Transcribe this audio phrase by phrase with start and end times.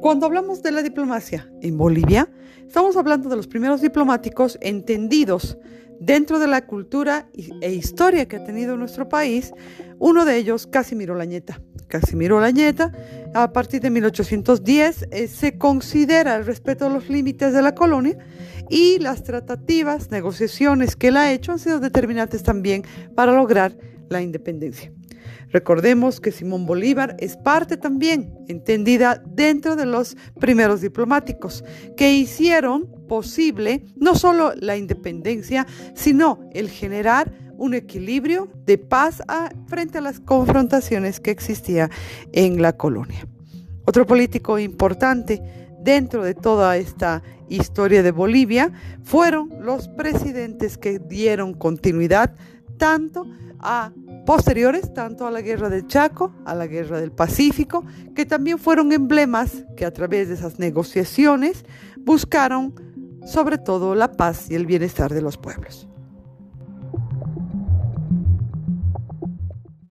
[0.00, 2.26] Cuando hablamos de la diplomacia en Bolivia,
[2.66, 5.58] estamos hablando de los primeros diplomáticos entendidos
[6.00, 9.52] dentro de la cultura e historia que ha tenido nuestro país,
[9.98, 11.60] uno de ellos, Casimiro Lañeta.
[11.86, 12.92] Casimiro Lañeta,
[13.34, 18.16] a partir de 1810, eh, se considera el respeto a los límites de la colonia
[18.70, 23.76] y las tratativas, negociaciones que él ha hecho han sido determinantes también para lograr
[24.08, 24.92] la independencia.
[25.50, 31.64] Recordemos que Simón Bolívar es parte también entendida dentro de los primeros diplomáticos
[31.96, 39.22] que hicieron posible no solo la independencia, sino el generar un equilibrio de paz
[39.66, 41.90] frente a las confrontaciones que existía
[42.32, 43.26] en la colonia.
[43.84, 45.42] Otro político importante
[45.82, 52.34] dentro de toda esta historia de Bolivia fueron los presidentes que dieron continuidad
[52.78, 53.26] tanto
[53.62, 53.92] a
[54.26, 58.92] posteriores tanto a la guerra del Chaco, a la guerra del Pacífico, que también fueron
[58.92, 61.64] emblemas que a través de esas negociaciones
[61.98, 62.74] buscaron
[63.24, 65.88] sobre todo la paz y el bienestar de los pueblos.